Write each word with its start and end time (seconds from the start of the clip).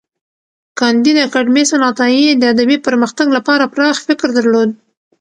کانديد 0.79 1.17
اکاډميسن 1.27 1.81
عطايي 1.89 2.27
د 2.35 2.43
ادبي 2.53 2.77
پرمختګ 2.87 3.27
لپاره 3.37 3.71
پراخ 3.73 3.97
فکر 4.07 4.27
درلود. 4.37 4.69